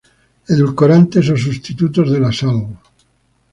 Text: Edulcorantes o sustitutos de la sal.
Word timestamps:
Edulcorantes 0.53 1.25
o 1.33 1.35
sustitutos 1.37 2.09
de 2.13 2.19
la 2.19 2.31
sal. 2.39 2.59